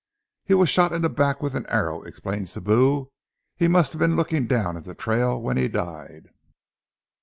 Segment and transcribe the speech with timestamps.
[0.45, 3.11] "He was shot in the back with an arrow." explained Sibou.
[3.55, 6.29] "He must have been looking down at the trail when he died."